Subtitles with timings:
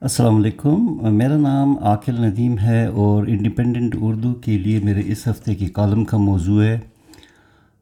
[0.00, 5.54] السلام علیکم۔ میرا نام عاقل ندیم ہے اور انڈیپینڈنٹ اردو کے لیے میرے اس ہفتے
[5.54, 6.78] کی کالم کا موضوع ہے۔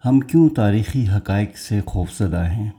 [0.04, 2.71] ہم کیوں تاریخی حقائق سے خوفزدہ ہیں؟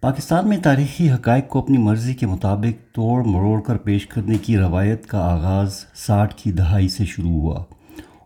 [0.00, 4.58] پاکستان میں تاریخی حقائق کو اپنی مرضی کے مطابق توڑ مروڑ کر پیش کرنے کی
[4.58, 7.64] روایت کا آغاز ساٹھ کی دہائی سے شروع ہوا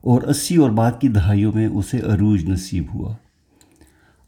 [0.03, 3.15] اور اسی اور بعد کی دہائیوں میں اسے عروج نصیب ہوا۔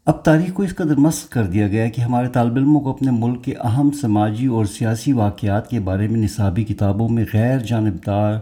[0.09, 3.11] اب تاریخ کو اس قدر مسق کر دیا گیا کہ ہمارے طالب علموں کو اپنے
[3.11, 8.33] ملک کے اہم سماجی اور سیاسی واقعات کے بارے میں نصابی کتابوں میں غیر جانبدار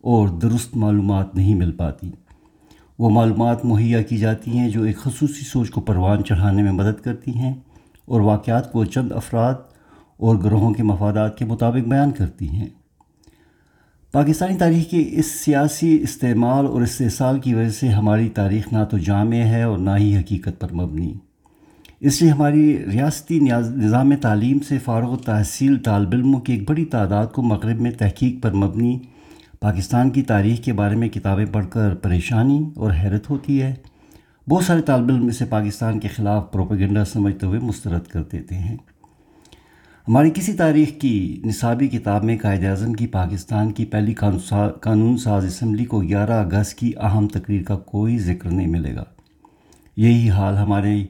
[0.00, 2.10] اور درست معلومات نہیں مل پاتی۔
[2.98, 7.04] وہ معلومات مہیا کی جاتی ہیں جو ایک خصوصی سوچ کو پروان چڑھانے میں مدد
[7.04, 7.54] کرتی ہیں
[8.06, 9.54] اور واقعات کو چند افراد
[10.16, 12.68] اور گروہوں کے مفادات کے مطابق بیان کرتی ہیں۔
[14.16, 18.98] پاکستانی تاریخ کے اس سیاسی استعمال اور استحصال کی وجہ سے ہماری تاریخ نہ تو
[18.98, 21.14] جامع ہے اور نہ ہی حقیقت پر مبنی۔
[22.00, 26.84] اس لیے ہماری ریاستی نظام تعلیم سے فارغ و تحصیل طالب علموں کی ایک بڑی
[26.84, 28.98] تعداد کو مغرب میں تحقیق پر مبنی۔
[29.60, 33.74] پاکستان کی تاریخ کے بارے میں کتابیں پڑھ کر پریشانی اور حیرت ہوتی ہے۔
[34.48, 38.76] بہت سارے طالب علم اسے پاکستان کے خلاف پروپیگنڈا سمجھتے ہوئے مسترد کر دیتے ہیں۔
[40.08, 44.14] ہماری کسی تاریخ کی نصابی کتاب میں قائد اعظم کی پاکستان کی پہلی
[44.80, 49.04] قانون ساز اسمبلی کو گیارہ اگست کی اہم تقریر کا کوئی ذکر نہیں ملے گا۔
[49.96, 51.06] یہی حال ہمارے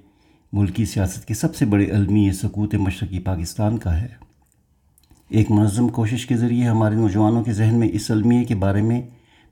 [0.52, 4.08] ملکی سیاست کے سب سے بڑے علمی سکوت مشرقی پاکستان کا ہے۔
[5.28, 9.02] ایک منظم کوشش کے ذریعے ہمارے نوجوانوں کے ذہن میں اس علمیے کے بارے میں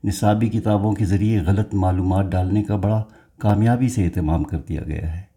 [0.03, 3.03] نصابی کتابوں کے ذریعے غلط معلومات ڈالنے کا بڑا
[3.39, 5.34] کامیابی سے اہتمام کر دیا گیا ہے۔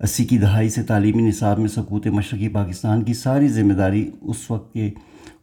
[0.00, 4.50] اسی کی دہائی سے تعلیمی نصاب میں سکوت مشرقی پاکستان کی ساری ذمہ داری اس
[4.50, 4.90] وقت کے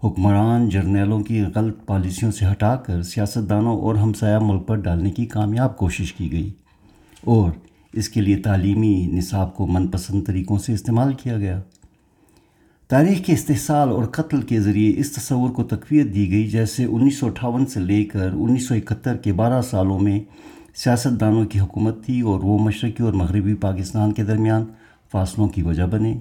[0.03, 5.25] حکمران جرنیلوں کی غلط پالیسیوں سے ہٹا کر سیاستدانوں اور ہمسایہ ملک پر ڈالنے کی
[5.25, 6.49] کامیاب کوشش کی گئی۔
[7.21, 7.51] اور
[7.93, 11.61] اس کے لیے تعلیمی نصاب کو من پسند طریقوں سے استعمال کیا گیا۔
[12.88, 17.17] تاریخ کے استحصال اور قتل کے ذریعے اس تصور کو تقویت دی گئی جیسے انیس
[17.17, 20.19] سو اٹھاون سے لے کر انیس سو اکہتر کے بارہ سالوں میں
[20.75, 24.66] سیاست دانوں کی حکومت تھی اور وہ مشرقی اور مغربی پاکستان کے درمیان
[25.11, 26.17] فاصلوں کی وجہ بنے۔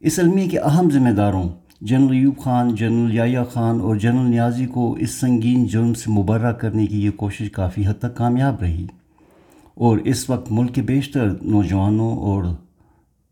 [0.00, 1.48] اس علمی کے اہم ذمہ داروں
[1.80, 6.52] جنرل ایوب خان، جنرل یایا خان اور جنرل نیازی کو اس سنگین جرم سے مبرہ
[6.52, 8.86] کرنے کی یہ کوشش کافی حد تک کامیاب رہی۔
[9.74, 12.44] اور اس وقت ملک کے بیشتر نوجوانوں اور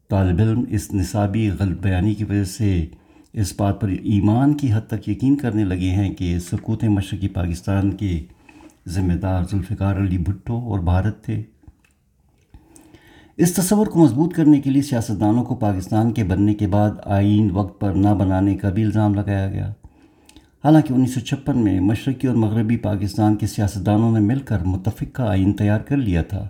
[0.09, 2.87] طالب علم اس نصابی غلط بیانی کی وجہ سے
[3.33, 7.91] اس بات پر ایمان کی حد تک یقین کرنے لگے ہیں کہ سکوت مشرقی پاکستان
[7.91, 8.21] کے
[8.91, 11.43] ذمہ دار ذوالفقار علی بھٹو اور بھارت تھے۔
[13.37, 17.51] اس تصور کو مضبوط کرنے کے لیے سیاستدانوں کو پاکستان کے بننے کے بعد آئین
[17.51, 19.73] وقت پر نہ بنانے کا بھی الزام لگایا گیا۔
[20.65, 25.23] حالانکہ انیس سو چھپن میں مشرقی اور مغربی پاکستان کے سیاستدانوں نے مل کر متفقہ
[25.23, 26.49] آئین تیار کر لیا تھا،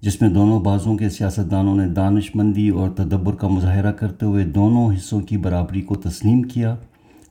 [0.00, 4.44] جس میں دونوں بازوں کے سیاستدانوں نے دانش مندی اور تدبر کا مظاہرہ کرتے ہوئے
[4.44, 6.76] دونوں حصوں کی برابری کو تسلیم کیا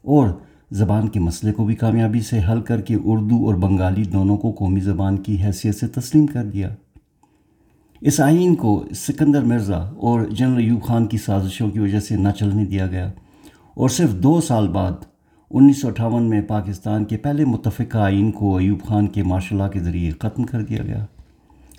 [0.01, 0.29] اور
[0.71, 4.51] زبان کے مسئلے کو بھی کامیابی سے حل کر کے اردو اور بنگالی دونوں کو
[4.51, 6.69] قومی زبان کی حیثیت سے تسلیم کر دیا۔
[8.01, 12.29] اس آئین کو سکندر مرزا اور جنرل ایوب خان کی سازشوں کی وجہ سے نہ
[12.29, 13.11] چلنے دیا گیا
[13.75, 14.91] اور صرف دو سال بعد
[15.51, 19.67] انیس سو اٹھاون میں پاکستان کے پہلے متفقہ آئین کو ایوب خان کے مارشل لا
[19.67, 21.05] کے ذریعے ختم کر دیا گیا۔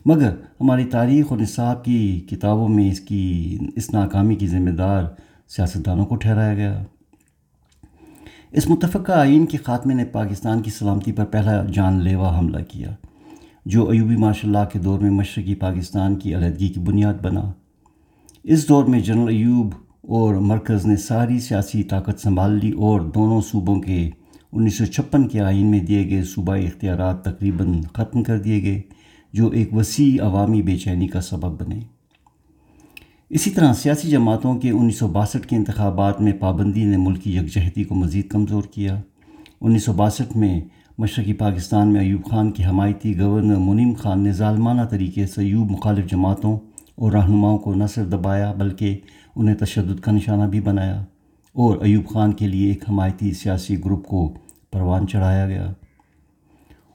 [0.07, 5.05] مگر ہماری تاریخ اور نصاب کی کتابوں میں اس کی، اس ناکامی کی ذمہ دار
[5.49, 6.85] سیاستدانوں کو ٹھہرایا گیا۔
[8.53, 12.91] اس متفقہ آئین کے خاتمے نے پاکستان کی سلامتی پر پہلا جان لیوا حملہ کیا،
[13.67, 17.41] جو ایوبی ماشاء اللہ کے دور میں مشرقی پاکستان کی علیحدگی کی بنیاد بنا۔
[18.45, 23.41] اس دور میں جنرل ایوب اور مرکز نے ساری سیاسی طاقت سنبھال لی اور دونوں
[23.41, 24.11] صوبوں کے
[24.53, 28.81] انیس سو چھپن کے آئین میں دیے گئے صوبائی اختیارات تقریباً ختم کر دیے گئے،
[29.33, 31.81] جو ایک وسیع عوامی بے چینی کا سبب بنے۔
[33.31, 37.85] اسی طرح سیاسی جماعتوں کے انیس سو باسٹھ کے انتخابات میں پابندی نے ملکی یکجہتی
[37.85, 39.01] کو مزید کمزور کیا۔
[39.61, 40.61] انیس سو باسٹھ میں
[40.99, 45.71] مشرقی پاکستان میں ایوب خان کی حمایتی گورنر منیم خان نے ظالمانہ طریقے سے ایوب
[45.71, 46.59] مخالف جماعتوں
[46.95, 48.99] اور رہنماؤں کو نہ صرف دبایا بلکہ
[49.37, 51.01] انہیں تشدد کا نشانہ بھی بنایا
[51.53, 54.35] اور ایوب خان کے لیے ایک حمایتی سیاسی گروپ کو
[54.73, 55.73] پروان چڑھایا گیا۔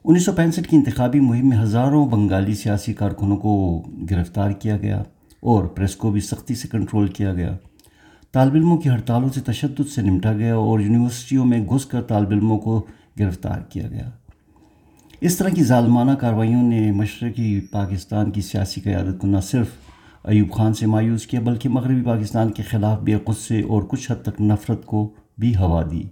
[0.06, 5.04] انیس سو پینسٹھ کی انتخابی مہم میں ہزاروں بنگالی سیاسی کارکنوں کو گرفتار کیا گیا۔
[5.44, 7.58] اور پریس کو بھی سختی سے کنٹرول کیا گیا۔
[8.32, 12.30] طالب علموں کی ہڑتالوں سے تشدد سے نمٹا گیا اور یونیورسٹیوں میں گھس کر طالب
[12.30, 12.86] علموں کو
[13.20, 14.10] گرفتار کیا گیا۔
[15.22, 19.68] اس طرح کی ظالمانہ کارروائیوں نے مشرقی پاکستان کی سیاسی قیادت کو نہ صرف
[20.24, 24.26] ایوب خان سے مایوس کیا، بلکہ مغربی پاکستان کے خلاف بھی غصے اور کچھ حد
[24.26, 26.04] تک نفرت کو بھی ہوا دی۔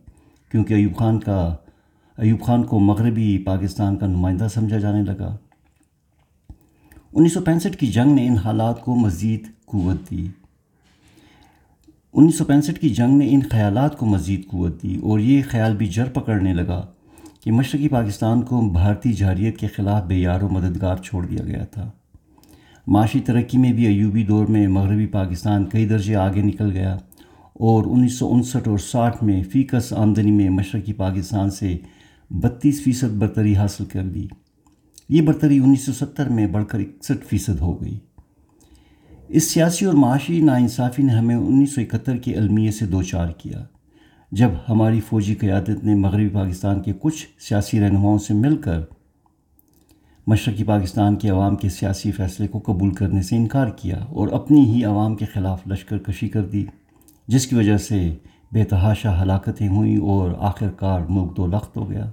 [0.51, 1.55] کیونکہ ایوب خان کا،
[2.17, 5.37] ایوب خان کو مغربی پاکستان کا نمائندہ سمجھا جانے لگا۔
[7.13, 10.27] انیس سو پینسٹھ کی جنگ نے ان حالات کو مزید قوت دی۔
[12.13, 15.75] انیس سو پینسٹھ کی جنگ نے ان خیالات کو مزید قوت دی اور یہ خیال
[15.75, 16.85] بھی جر پکڑنے لگا
[17.43, 21.63] کہ مشرقی پاکستان کو بھارتی جارحیت کے خلاف بے یار و مددگار چھوڑ دیا گیا
[21.63, 21.91] تھا۔
[22.87, 26.97] معاشی ترقی میں بھی ایوبی دور میں مغربی پاکستان کئی درجے آگے نکل گیا
[27.53, 31.77] اور انیس سو انسٹھ اور ساٹھ میں فیکس آمدنی میں مشرقی پاکستان سے
[32.29, 34.27] بتیس فیصد برتری حاصل کر لی۔
[35.09, 37.99] یہ برتری انیس سو ستر میں بڑھ کر اکسٹھ فیصد ہو گئی۔
[39.27, 43.27] اس سیاسی اور معاشی ناانصافی نے ہمیں انیس سو اکہتر کے المیے سے دو چار
[43.31, 43.63] کیا۔
[44.31, 48.79] جب ہماری فوجی قیادت نے مغربی پاکستان کے کچھ سیاسی رہنماؤں سے مل کر
[50.27, 54.65] مشرقی پاکستان کے عوام کے سیاسی فیصلے کو قبول کرنے سے انکار کیا اور اپنی
[54.65, 56.65] ہی عوام کے خلاف لشکر کشی کر دی،
[57.27, 58.15] جس کی وجہ سے
[58.51, 62.11] بے تحاشا ہلاکتیں ہوئیں اور آخر کار ملک دو لخت ہو گیا۔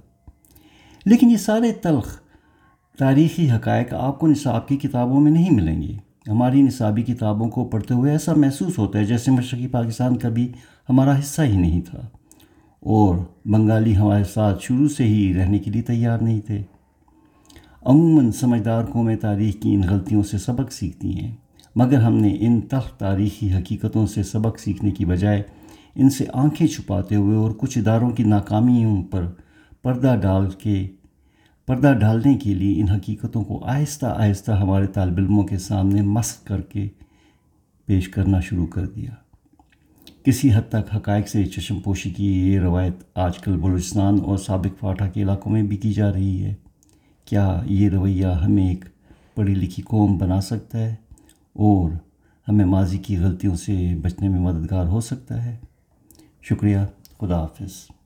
[1.05, 2.19] لیکن یہ سارے تلخ
[2.99, 5.97] تاریخی حقائق آپ کو نصاب کی کتابوں میں نہیں ملیں گے۔
[6.27, 10.51] ہماری نصابی کتابوں کو پڑھتے ہوئے ایسا محسوس ہوتا ہے جیسے مشرقی پاکستان کبھی
[10.89, 11.99] ہمارا حصہ ہی نہیں تھا۔
[12.79, 13.15] اور
[13.45, 16.61] بنگالی ہمارے ساتھ شروع سے ہی رہنے کے لیے تیار نہیں تھے۔
[17.85, 21.35] عموماً سمجھدار قومیں تاریخ کی ان غلطیوں سے سبق سیکھتی ہیں،
[21.75, 25.43] مگر ہم نے ان تخ تاریخی حقیقتوں سے سبق سیکھنے کی بجائے
[25.95, 29.25] ان سے آنکھیں چھپاتے ہوئے اور کچھ اداروں کی ناکامیوں پر
[29.83, 30.87] پردہ ڈال کے
[31.69, 36.47] پردہ ڈالنے کے لیے ان حقیقتوں کو آہستہ آہستہ ہمارے طالب علموں کے سامنے مسق
[36.47, 36.87] کر کے
[37.85, 39.09] پیش کرنا شروع کر دیا۔
[40.23, 44.79] کسی حد تک حقائق سے چشم پوشی کی یہ روایت آج کل بلوچستان اور سابق
[44.79, 46.53] فاٹا کے علاقوں میں بھی کی جا رہی ہے۔
[47.25, 48.85] کیا یہ رویہ ہمیں ایک
[49.35, 50.95] پڑھی لکھی قوم بنا سکتا ہے
[51.53, 51.91] اور
[52.47, 55.57] ہمیں ماضی کی غلطیوں سے بچنے میں مددگار ہو سکتا ہے؟
[56.41, 56.77] شکریہ،
[57.21, 57.98] خدا حافظ۔